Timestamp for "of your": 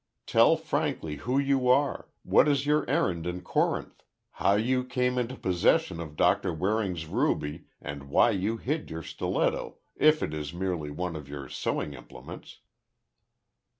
11.15-11.47